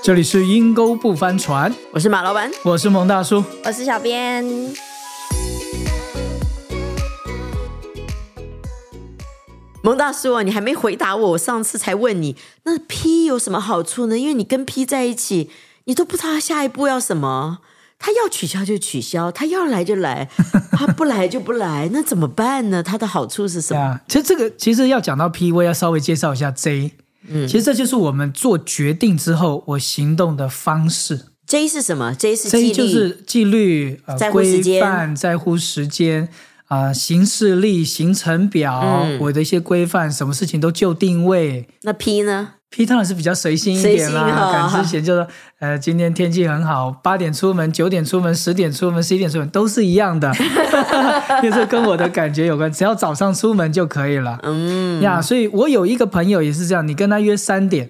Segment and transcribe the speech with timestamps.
[0.00, 3.44] 这里是阴沟不翻船，我是马老板，我是蒙大叔。
[3.64, 4.44] 我是小编。
[9.82, 14.16] 蒙大叔啊，你还没回答我，我上次才问你，那 P 有什么好处呢？
[14.18, 15.50] 因为你跟 P 在一起，
[15.84, 17.58] 你都不知道他下一步要什么。
[17.98, 20.28] 他要取消就取消，他要来就来，
[20.70, 22.80] 他不来就不来，那怎么办呢？
[22.80, 24.00] 他的好处是什么？
[24.06, 26.92] 其实这个其实要讲到 P，我要稍微介绍一下 J。
[27.30, 31.20] 嗯，其实这就是我们做决定之后我行动的方式。
[31.46, 36.28] J 是什么？J 是 J 就是纪律、呃在乎时间规范、在乎时间
[36.68, 41.66] 啊、行事历、行程表，嗯我的一些规范，什么事情都就定位。
[41.82, 45.26] 那 P 呢？P 当然是比较随心一点啦，赶之前就说，
[45.60, 50.30] 呃，今天天气很好，八点出门，九点出门，十点出门，十一点出门，都是一样的，
[51.42, 54.38] 因为这跟我的感觉有关，只要早上出门就可以了。
[54.42, 57.88] 嗯，呀，所以我有一个朋友也是这样，你跟他约三点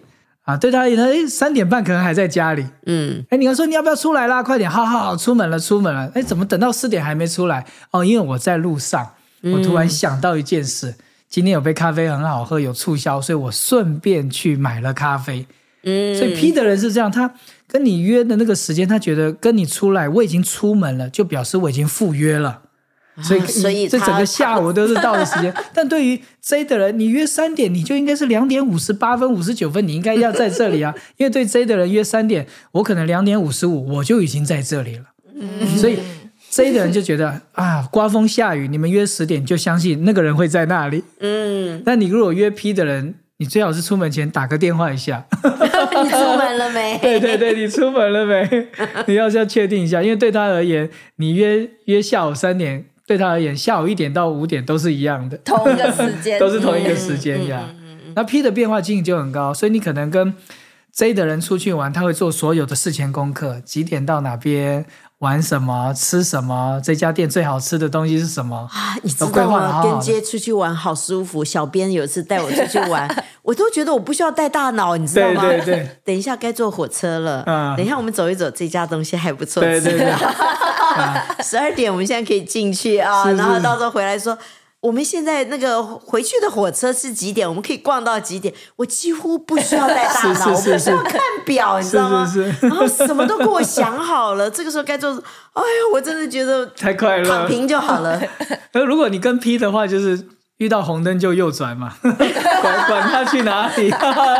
[0.48, 4.42] 啊，对他而言，他哎三点半可能还在家里，嗯，哎，你要说你要不要出来啦？
[4.42, 6.10] 快点，好好好，出门了，出门了。
[6.14, 7.66] 哎，怎么等到四点还没出来？
[7.90, 9.10] 哦，因为我在路上，
[9.42, 10.94] 我突然想到一件事，
[11.28, 15.46] 今天有杯咖啡很好喝，有促销，所以我顺便去买了咖啡。
[15.82, 17.30] 嗯，所以 P 的人是这样，他
[17.66, 22.62] 跟你约的那个时间，他觉得跟你出来，我已经出门了，就表示我已经赴约了。
[23.22, 25.52] 所以，啊所以他这整个下午都是到的时间。
[25.74, 30.94] 但对于 J 的人，你约三点，你就应该是两点五十八分、五十九分，你应该要在这里啊。
[31.16, 35.04] 因为对 J 的人约三点，我可能两点五十五我就已经在这里了。
[35.76, 35.98] 所以
[36.50, 41.04] J 的人就觉得啊，刮风下雨，你们约十点就相信那个人会在那里。
[41.20, 45.26] 嗯，那你如果约 P 的人，你最好是出门前打个电话一下。
[46.02, 46.98] 你出门了没？
[47.00, 48.68] 对对对，你出门了没？
[49.06, 57.64] 你要是要确定一下，因为对他而言，你约约下午三点，对他而言，下午一点到五点都是一样的，同一个时间 都是同一个时间呀。
[58.14, 60.34] 那 P 的变化性就很高，所以你可能跟
[60.92, 64.84] J 的人出去玩，他会做所有的事前功课，几点到哪边。
[65.18, 65.92] 玩什么？
[65.94, 66.80] 吃什么？
[66.84, 68.68] 这家店最好吃的东西是什么？
[68.72, 69.66] 啊，你知道吗？
[69.72, 71.44] 好好跟街出去玩好舒服。
[71.44, 75.40] 小编有一次带我出去玩， 我都觉得我不需要带大脑，你知道吗？
[75.40, 75.88] 对对对。
[76.04, 79.80] 等一下该坐火车了，嗯等一下我们走一走，这家东西还不错吃。
[79.80, 80.12] 对对对，
[81.42, 84.36] 十二点我们现在可以进去啊，是是然后到时候回来说。
[84.80, 87.48] 我们现在那个回去的火车是几点？
[87.48, 88.54] 我们可以逛到几点？
[88.76, 92.32] 我几乎不需要带大脑，是是是我不需要看表，你知道吗？
[92.60, 97.38] 然后什么都给我想好了，这个时候该做，哎呀，我真的觉得太快乐了。
[97.40, 98.22] 躺平就好了。
[98.72, 101.92] 那如果你跟 P 的话，就是遇到红灯就右转嘛，
[102.68, 103.90] 管管他去哪里，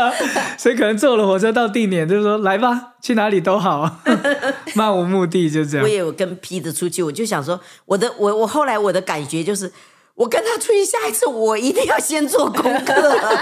[0.59, 3.99] 所以可能坐了火车到定点，就是说来吧，去哪里都好，
[4.75, 5.85] 漫无目的就这样。
[5.85, 9.73] 我也有跟 P 的出去，我就想说，我的我我后来我的感觉就是，
[10.15, 12.95] 我跟他出去，下一次我一定要先做功课，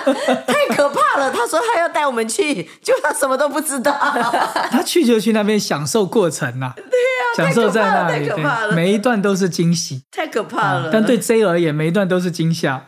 [0.47, 1.31] 太可怕了。
[1.31, 3.93] 他说他要带我们去，就他什么都不知道。
[4.71, 6.91] 他去就去那边享受过程呐、对呀、
[7.37, 10.03] 享受在那里，太可怕了每一段都是惊喜。
[10.11, 10.91] 太可怕了。
[10.93, 12.83] 但对 J 而言，每一段都是惊吓。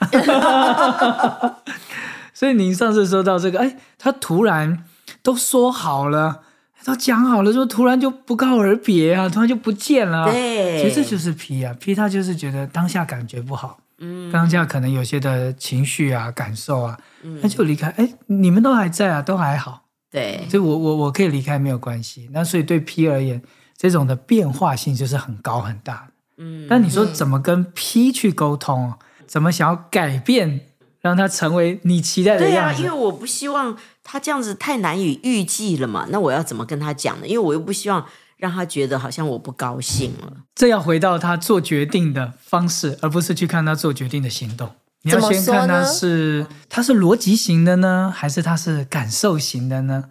[2.38, 4.84] 所以您上次说到这个，哎，他突然
[5.24, 6.42] 都说好了，
[6.84, 10.30] 都讲好了，就突然就不告而别啊，突然就不见了啊。
[10.30, 16.96] 对其实这就是 P 啊，P 他就是觉得当下感觉不好，嗯，当下可能有些的情绪啊、感受啊，
[17.42, 17.88] 那就离开。
[17.96, 22.30] 哎，你们都还在啊，都还好，对，所以我我我可以离开没有关系。
[22.32, 23.42] 那所以对 P 而言，
[23.76, 26.12] 这种的变化性就是很高很大的。
[26.36, 28.94] 嗯，但你说怎么跟 P 去沟通？
[29.26, 30.67] 怎么想要改变，
[31.00, 36.06] 让他成为你期待的对啊，因为我不希望他这样子太难以预计了嘛。
[36.10, 37.26] 那我要怎么跟他讲呢？
[37.26, 38.04] 因为我又不希望
[38.36, 40.32] 让他觉得好像我不高兴了。
[40.54, 44.70] 这要回到他做决定的方式，而不是去看他做决定的行动。
[45.02, 50.04] 你要先看他是他是逻辑型的呢，还是他是感受型的呢？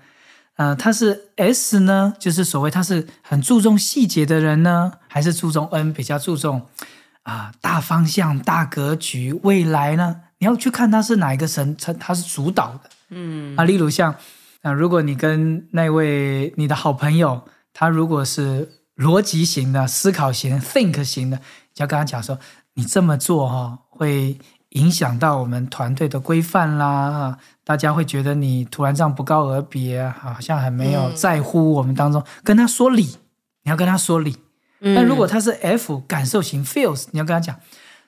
[0.55, 6.65] 呃，他是 S 呢，就是所谓他是很注重细节的人呢，还是注重 N 比较注重
[7.23, 10.21] 啊、大方向、大格局、未来呢？
[10.39, 12.89] 你要去看他是哪一个神，他他是主导的。
[13.09, 14.13] 嗯啊，例如像
[14.61, 17.41] 啊、如果你跟那位你的好朋友，
[17.71, 21.43] 他如果是逻辑型的、思考型、think 型的，你
[21.73, 22.37] 就要跟他讲说，
[22.73, 24.37] 你这么做哈、会
[24.69, 33.03] 影响到我们团队的规范啦，啊大家会觉得你突然这样不告而别，好像很没有在乎我们当中，跟他说理，
[33.63, 34.35] 你要跟他说理。
[34.79, 37.55] 但如果他是 F 感受型 feels，你要跟他讲，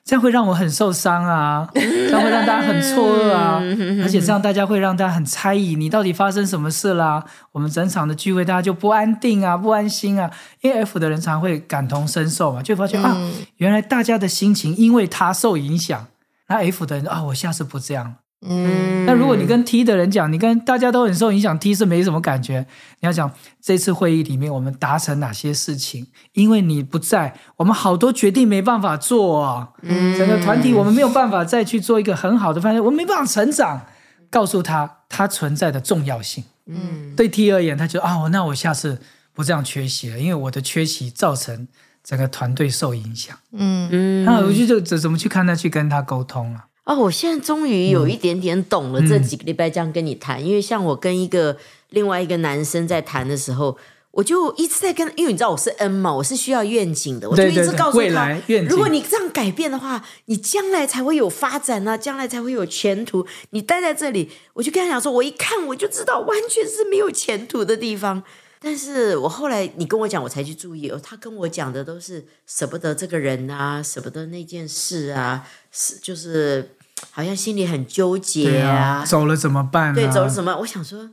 [0.04, 3.60] 这样会让我很受伤啊，这样会让大家很错愕啊，
[4.02, 7.24] 而且这样大家会让大家很猜疑你到底发生什么事啦。
[7.52, 10.30] 我们整场的聚会大家就不安定啊，不安心啊，
[10.62, 13.16] 因为 F 的人常会感同身受嘛，就发现、啊，
[13.58, 16.06] 原来大家的心情因为他受影响。
[16.48, 18.14] 那 F 的人啊，我下次不这样了。
[18.42, 22.66] 嗯那如果你跟 T 的人讲，你跟大家都很受影响，T 是没什么感觉。
[23.00, 29.68] 你要讲这次会议里面我们达成哪些事情，因为你不在，我们好多决定没办法做啊。
[29.82, 33.86] 嗯整个团体我们没有办法再去做一个很好的发展，我们没办法成长。
[34.30, 36.44] 告诉他他存在的重要性。
[36.66, 39.00] 嗯对 T 而言，他觉得啊，那我下次
[39.34, 41.66] 不这样缺席了，因为我的缺席造成
[42.04, 43.36] 整个团队受影响。
[43.52, 46.66] 嗯嗯那我就就怎怎么去看他，去跟他沟通啊？
[46.90, 49.00] 哦，我现在终于有一点点懂了。
[49.02, 51.56] 这几个礼拜这样跟你谈，因为像我跟一个
[51.90, 53.78] 另外一个男生在谈的时候，
[54.10, 58.36] 我就一直在跟，因为你知道我是 N 嘛，我是需要愿景的，我就一直告诉他，
[58.68, 63.24] 如果你这样改变的话，你将来才会有发展啊，将来才会有前途。
[63.50, 68.20] 你待在这里，我就跟他讲说，我一看我就知道，完全是没有前途的地方。
[68.62, 76.68] 但是我后来你跟我讲，我才去注意哦，他跟我讲的都是舍不得这个人啊，舍不得那件事啊，是就是
[77.10, 79.94] 好像心里很纠结啊啊，，走了怎么办、啊？
[79.94, 80.56] 对，走了怎么？
[80.58, 81.10] 我想说，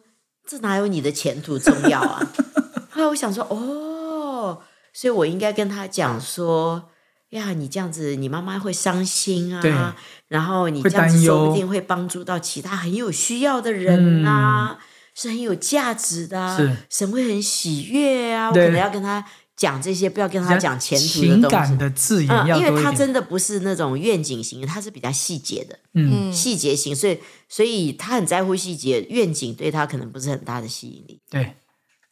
[0.47, 2.27] 这哪有你的前途重要啊？
[2.91, 4.61] 后来我想说，哦，
[4.93, 6.89] 所以我应该跟他讲说，
[7.29, 9.95] 呀，你这样子，你妈妈会伤心对啊，
[10.27, 14.79] 然后你这样子说不定会帮助到其他很有需要的人啊，
[15.13, 18.49] 是很有价值的、啊是，神会很喜悦啊。
[18.49, 19.25] 我可能要跟他
[19.57, 21.67] 讲这些，不要跟他讲前途情的东西。
[21.67, 22.93] 感的字眼嗯，因为他。
[22.97, 25.77] 真的不是那种愿景型的，他是比较细节的。
[25.93, 31.21] 嗯，细节型，所以所以他很在乎细节，愿景对他可能不是很大的吸引力。
[31.29, 31.55] 对，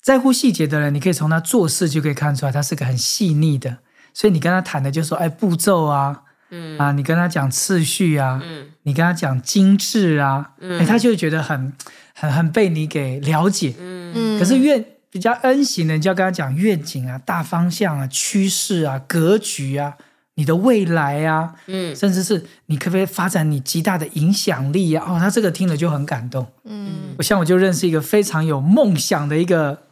[0.03, 3.79] 在乎细节的人，你可以从他做事就可以看出来，他是个很细腻的。
[4.13, 6.21] 所以你跟他谈的就说，哎，步骤啊，
[6.51, 11.73] 嗯啊，你跟他讲次序啊，嗯你跟他讲精致啊，哎，他就会觉得很
[12.13, 13.73] 很很被你给了解。
[13.79, 19.93] 嗯，可是愿比较 N 型的，你就要跟他讲愿景啊、大方向啊、趋势啊、格局啊、
[20.33, 25.05] 你的未来啊，嗯甚至是你可不可以发展你极大的影响力啊？
[25.07, 26.45] 哦，他这个听了就很感动。
[26.65, 29.83] 嗯我像我就认识一个非常有梦想的一个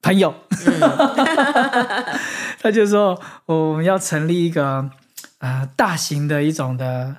[0.00, 0.34] 朋友，
[2.62, 4.88] 他就说我们要成立一个
[5.40, 7.14] 呃大型的一种的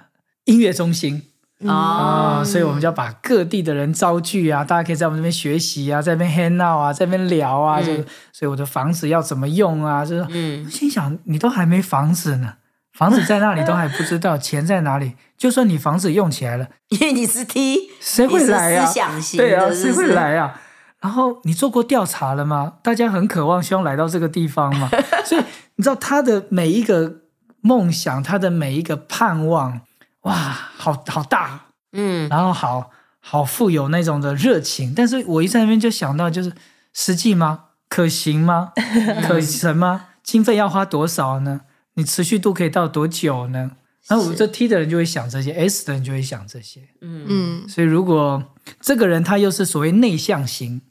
[0.45, 1.21] 音乐中心。
[1.67, 7.93] 啊、哦，所以我们就要把各地的人招聚啊，大家可以在我们这边学习啊，在这边 hang out 啊，在这边聊啊，就
[8.31, 12.55] 所以我的房子要怎么用啊，就是、心想你都还没房子呢，
[12.93, 18.85] 房子在那里都还不知道， 钱在哪里，就算你房子用起来了，因为你是 T，谁会来啊？
[18.85, 20.61] 思想型对啊，谁会是来啊？
[21.01, 22.73] 然后你做过调查了吗？
[22.81, 24.89] 大家很渴望，希望来到这个地方嘛。
[25.23, 25.43] 所以
[25.75, 27.17] 你知道他的每一个
[27.61, 29.81] 梦想，他的每一个盼望，
[30.25, 30.33] 哇，
[30.77, 34.93] 好好大，嗯然后好好富有那种的热情。
[34.93, 36.53] 但是我一在那边就想到，就是
[36.93, 37.65] 实际吗？
[37.89, 38.73] 可行吗？
[39.27, 40.07] 可成吗？
[40.23, 41.61] 经费要花多少呢？
[41.93, 43.71] 你持续度可以到多久呢？
[44.07, 46.81] 然后我这 T 的人就会想这些，S 的人就会想这些。
[47.01, 48.43] 嗯嗯所以如果
[48.79, 50.81] 这个人他又是所谓内向型、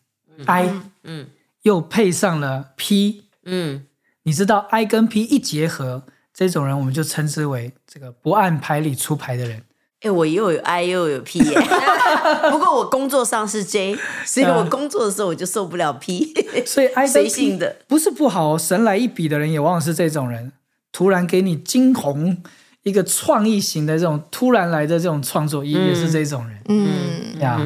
[0.46, 0.68] I，
[1.04, 1.28] 嗯
[1.62, 3.86] 又配上了 P，嗯
[4.24, 9.62] 你知道 I 跟 P 一结合，这种人我们就称之为这个不按牌理出牌的人。
[10.00, 11.58] 哎，我又有 I 又有 P 耶，
[12.50, 13.96] 不过我工作上是 J，
[14.26, 16.34] 所以我工作的时候我就受不了 P，
[16.66, 17.76] 所以随性的。
[17.88, 20.52] 不是不好哦，神来一笔的人也往往是这种人，
[20.92, 22.36] 突然给你惊鸿
[22.82, 27.58] 一个创意型的这种突然来的这种创作，也也是这种人嗯呀，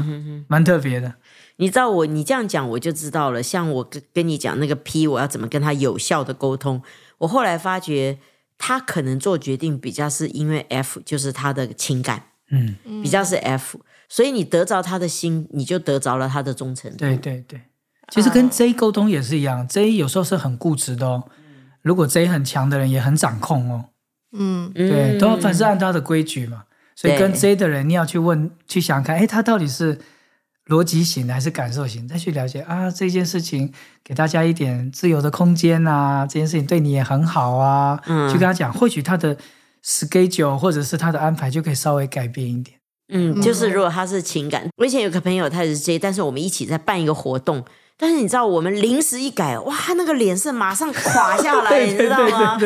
[0.46, 1.14] 蛮特别的。
[1.56, 3.42] 你知道我，你这样讲我就知道了。
[3.42, 6.80] 像我跟跟你讲那个 P，我要怎么跟他有效的沟通？
[7.18, 8.16] 我后来发觉，
[8.58, 16.98] 他可能做决定比较是因为 F，就是他的情感嗯，比较是 F，所以你得着他的心，你就得着了他的忠诚度。
[16.98, 17.60] 对对对，
[18.10, 21.24] 其实跟 J 沟通也是一样，J 有时候是很固执的哦。
[21.82, 23.84] 如果 J 很强的人也很掌控哦，
[24.32, 24.70] 嗯。
[24.74, 26.64] 对，嗯都要凡事按他的规矩嘛。
[26.96, 30.00] 所以跟 J 的人，你要去问、去想看，哎，他到底是
[30.68, 32.06] 逻辑型的还是感受型？
[32.06, 33.72] 再去了解啊，这件事情
[34.04, 37.98] 给大家一点自由的空间啊，这件事情对你也很好啊。
[38.06, 39.36] 嗯去跟他讲，或许他的
[39.84, 42.76] schedule 或者是他的安排就可以稍微改变一点。
[43.10, 47.64] 嗯，就是如果他是情感，我以前有个朋友他也是 J，但是我们一起在办一个活动，
[47.96, 52.58] 但是你知道我们临时一改，哇，他那个脸色马上垮下来， 你知道吗？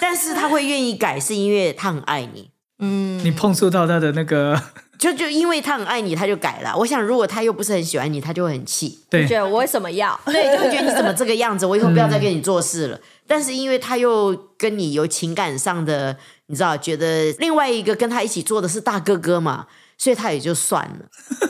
[0.00, 2.50] 但是他会愿意改，是因为他很爱你。
[2.80, 4.60] 嗯，你碰触到他的那个，
[4.98, 6.74] 就就因为他很爱你，他就改了。
[6.76, 10.18] 我想，如果他又不是很喜欢你，他就会很气，对觉得我为什么要？
[10.26, 13.00] 对，就会觉得你怎么这个样子，我以后不要再跟你做事了。
[13.26, 21.06] 但是因为他又跟你有情感上的，你知道，觉得另外一个跟他一起做的是大哥哥嘛，所以他也就算了。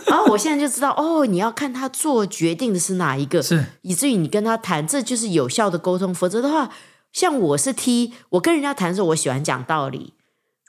[0.07, 6.13] 然后我现在就知道，哦，你要看他做决定的是哪一个，是以至于你跟他谈，这就是有效的沟通。
[6.15, 6.69] 否则的话，
[7.13, 10.13] 像我是 T，我跟人家谈的时候，我喜欢讲道理。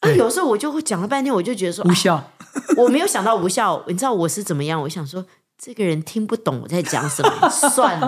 [0.01, 2.31] 啊，有时候我就会讲了半天，我就觉得说，啊无效。
[2.77, 4.81] 我没有想到无效，你知道我是怎么样？
[4.81, 5.25] 我想说。
[5.63, 8.08] 这个人听不懂我在讲什么， 算了，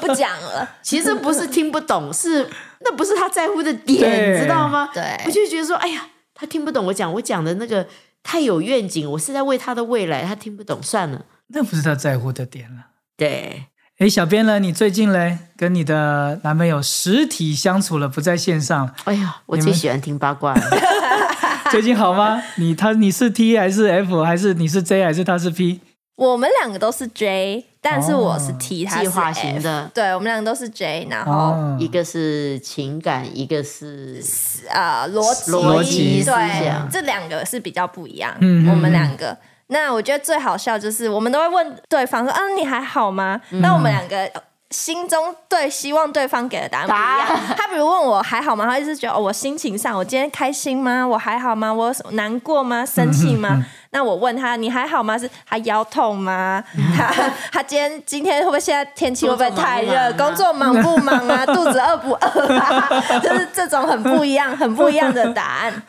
[0.00, 0.76] 不讲了。
[0.80, 2.48] 其实不是听不懂，是
[2.82, 4.88] 那不是他在乎的点，你知道吗？
[4.94, 7.84] 对我就觉得说，哎呀，他听不懂我讲，我讲的那个
[8.22, 11.24] 太有愿景，我是在为他的未来，他听不懂，算了。
[11.48, 12.90] 那不是他在乎的点了。
[13.16, 13.66] 对，
[13.98, 14.60] 哎，小编呢？
[14.60, 20.62] 你最近嘞，跟你的男朋友实体相处了，不在线上，哎呀，我最喜欢听八卦了。
[21.72, 22.40] 最近好吗？
[22.56, 25.80] 你他你是 T 还是 F 还是你是 J 还是他是 P？
[26.14, 34.22] 我们两个都是 J，但是我是 T，、他是计划型 F 的对，我们两个都是 J，然后、哦一个是情感，一个是
[34.70, 38.32] 呃逻辑，逻辑思对想，这两个是比较不一样。
[38.40, 39.36] 嗯嗯我们两个，
[39.68, 44.30] 那我觉得最好笑就是我们都会问对方说：“啊，你还好吗？”那我们两个。
[44.70, 47.56] 心中对希望对方给的答案不一样。
[47.56, 48.66] 他比如问我还好吗？
[48.66, 51.06] 他就是觉得哦，我心情上，我今天开心吗？
[51.08, 51.72] 我还好吗？
[51.72, 52.84] 我难过吗？
[52.84, 53.64] 生气吗？
[53.92, 55.16] 那我问他你还好吗？
[55.16, 56.62] 是他腰痛吗？
[56.94, 59.94] 他他今天今天会不会现在天气会不会太热？
[60.18, 61.46] 工工作忙不忙啊？
[61.46, 62.86] 肚子饿不饿啊？
[63.22, 65.82] 就是这种很不一样、很不一样的答案。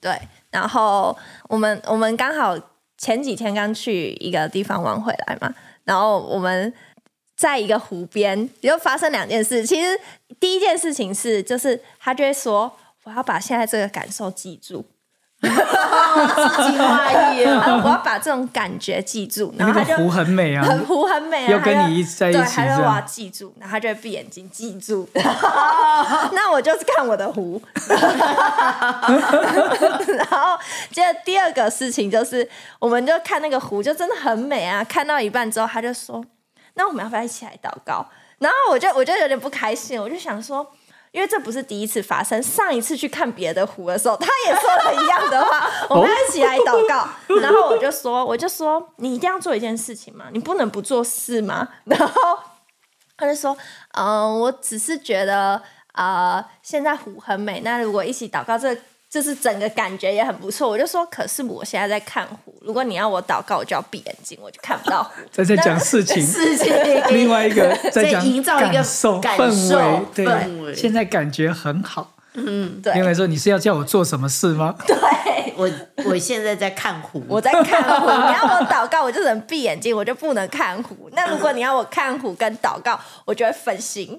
[0.00, 0.20] 对，
[0.50, 1.16] 然后
[1.48, 2.58] 我们我们刚好
[2.98, 5.54] 前几天刚去一个地方玩回来嘛，
[5.84, 6.72] 然后我们
[7.36, 9.64] 在一个湖边，又发生两件事。
[9.64, 9.98] 其实
[10.38, 12.70] 第一件事情是，就是他就会说，
[13.04, 14.84] 我要把现在这个感受记住，
[15.40, 15.48] 计
[16.78, 17.82] 划意然后啊。
[17.84, 25.08] 我要把这种感觉记住，然那后他湖很美啊，很湖很美啊，要跟你一在一起对，他这样说我要记住，然后他就会闭眼睛记住，
[26.32, 27.98] 那我就是看我的湖， 然
[30.30, 30.58] 后
[30.90, 36.22] 接着第二个事情就是，我们就看那个湖，就真的很美啊，看到一半之后，他就说，
[36.74, 38.06] 那我们要不要一起来祷告？
[38.38, 40.66] 然后我就我就有点不开心，我就想说。
[41.12, 47.08] 因为这不是第一次发生，上一次去看别的湖的时候，他也说了一样的话， 我们一起来祷告。
[47.40, 51.68] 然后我就说，我就说，你一定要做一件事情嘛，你不能不做事吗？
[51.84, 52.38] 然后
[53.16, 53.56] 他就说，
[53.92, 55.60] 嗯、我只是觉得，
[55.94, 58.76] 呃，现在湖很美，那如果一起祷告，这
[59.10, 60.68] 就是整个感觉也很不错。
[60.68, 65.10] 我就说，可是我现在在看湖，如果你要我祷告，我就要闭眼睛，我就看不到湖。
[65.32, 66.72] 在在讲事情，事情，
[67.10, 72.12] 另外一个 在讲营造一个感受感氛围，对现在感觉很好。
[72.34, 74.76] 嗯对，另外说，你是要叫我做什么事吗？
[74.86, 74.96] 对。
[75.56, 75.68] 我
[76.06, 81.10] 我现在在看湖，我在看湖，你要我祷告，我就只能闭眼睛，我就不能看湖。
[81.12, 84.18] 那如果你要我看湖跟祷告，我就会分心。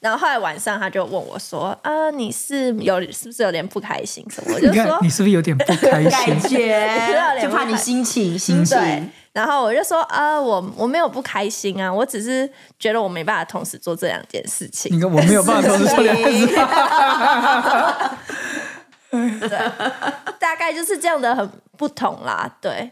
[0.00, 6.40] 然后后来晚上他就问我说：“啊，你是有是不是有点不开心什么？”我就你看说你是不是有点不开感心？
[6.48, 14.90] 觉 就怕你心情心：“对情。。”然后我就说：“啊，我我没有不开心啊，我只是觉得我没办法同时做这两件事情。
[14.96, 16.56] 你看我没有办法同时做两件事情。
[20.38, 22.50] 大概就是这样的很不同啦。
[22.60, 22.90] 对，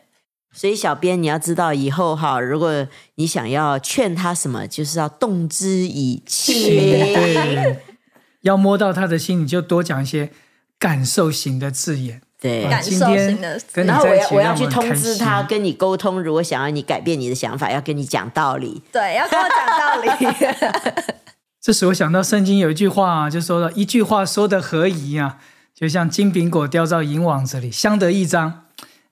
[0.53, 2.87] 所以小编你要知道以后哈，如果
[3.17, 6.55] 你想要劝他什么，就是要动之以情。
[6.55, 7.79] 对，
[8.43, 10.31] 要摸到他的心，你就多讲一些
[10.79, 12.23] 感受型的字眼。
[12.41, 16.23] 对感受今天型的然后我要我要去通知他，跟你沟通。
[16.23, 18.81] 如果想要你改变你的想法，要跟你讲道理。
[18.93, 20.09] 对，要跟我讲道理。
[21.61, 25.39] 这使我想到圣经有一句话、啊，就说了一句话说的何宜啊，
[25.75, 28.67] 就像金苹果掉到银网子里，相得益彰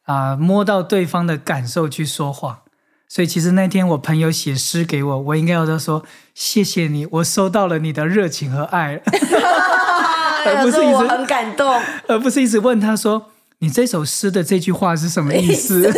[0.07, 2.63] 啊，摸到对方的感受去说话。
[3.09, 9.01] 所以其实那天我朋友写诗给我，我应该要说谢谢你，我收到了你的热情和爱，
[10.45, 11.81] 而不是一直很感动。
[12.09, 15.89] 而不是一直问他说你这首诗的这句话是什么意思？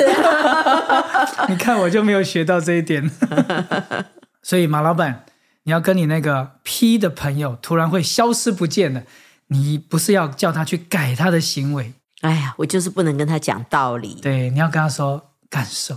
[1.48, 3.10] 你看我就没有学到这一点。
[4.42, 5.24] 所以马老板，
[5.64, 9.02] 你要跟你那个 P 的朋友突然会消失不见了，
[9.48, 14.18] 你不是要叫他去改他的行为，哎呀，我就是不能跟他讲道理。
[14.20, 15.96] 对，你要跟他说感受。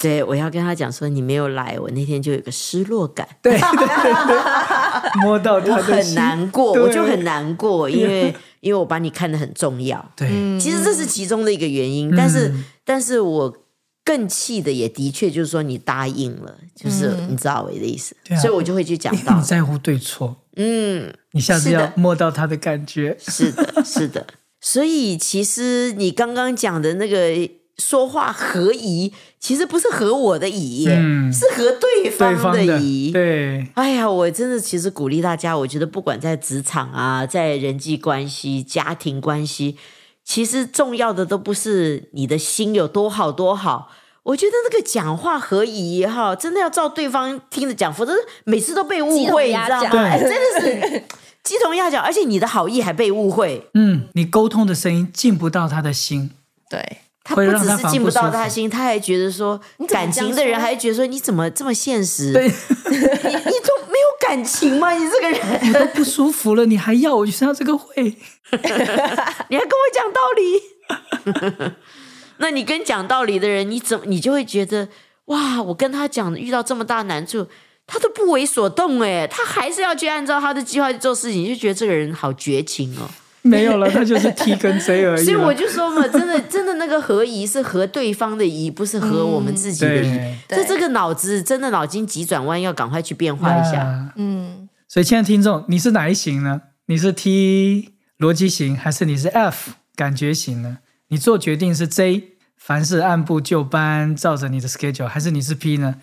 [0.00, 10.04] 对，我要跟他讲说，你没有来，我那天就有个失落感，对对对对，摸到他很难过，我就很难过，因为 因为我把你看得很重要。
[10.16, 12.52] 对，其实这是其中的一个原因，但是
[12.84, 13.54] 但是我
[14.02, 19.38] 更气的也的确就是说你答应了，就是你知道我的意思，所以我就会去讲因为道理。
[19.40, 23.16] 你在乎对错，嗯，你下次要摸到他的感觉。
[23.20, 24.26] 是的，是的。
[24.62, 33.10] 所以其实你刚刚讲的那个说话合宜，其实不是合我的宜，嗯是合对对方方的宜。
[33.10, 39.76] 对，哎呀，我真的其实鼓励大家，我觉得不管在职场啊，在人际关系、家庭关系，
[40.24, 43.90] 其实重要的都不是你的心有多好多好。
[44.22, 48.12] 我觉得那个讲话合宜哈，真的要照对方听着讲，否则
[48.44, 50.16] 每次都被误会，你知道吗？
[50.16, 51.02] 真的是
[51.42, 53.68] 鸡同鸭讲，而且你的好意还被误会。
[53.74, 56.30] 嗯，你沟通的声音进不到他的心，
[56.70, 62.32] 对，他不只是进不到他心，他还觉得说感情的人说还觉得说你怎么这么现实？
[62.32, 62.46] 对，
[62.90, 64.92] 你你都没有感情吗？
[64.92, 68.02] 你这个人，都不舒服了，你还要我去参加这个会？
[68.52, 71.72] 你还跟我讲道理？
[72.38, 74.88] 那你跟讲道理的人，你怎么你就会觉得
[75.26, 77.46] 哇，我跟他讲遇到这么大难处，
[77.86, 83.08] 他都不为所动哎，他还是要去按照他的计划去做事情，你就觉得这个人好绝情哦。
[83.44, 85.22] 没有了，他就是 T 跟 J 而已。
[85.26, 90.00] 所以我就说嘛，真的真的那个合宜是合对方的宜，不是合我们自己的宜。
[90.02, 94.12] 对这对这个脑子真的脑筋急转弯，要赶快去变化一下。
[94.14, 96.62] 嗯，所以，亲爱的听众，你是哪一型呢？
[96.86, 100.78] 你是 T 逻辑型，还是你是 F 感觉型呢？
[101.08, 105.96] 你做决定是 J，凡事按部就班，照着你的 schedule，还是你是 P 呢？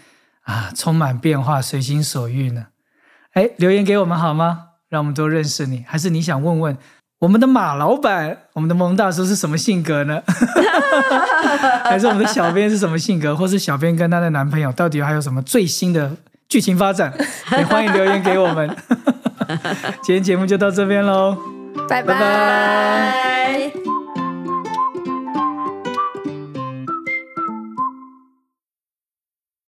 [0.50, 2.66] 啊，充满变化，随心所欲呢？
[3.34, 4.70] 哎，留言给我们好吗？
[4.90, 5.86] 让我们多认识你。
[5.88, 6.76] 还是你想问问
[7.20, 10.24] 我们的马老板，我们的蒙大叔是什么性格呢？
[11.86, 13.36] 还是我们的小编是什么性格？
[13.36, 17.14] 或是小编跟她的男朋友到底还有什么最新的剧情发展？
[17.52, 18.76] 也欢迎留言给我们。
[20.02, 21.38] 今天节目就到这边喽，
[21.88, 23.79] 拜拜拜。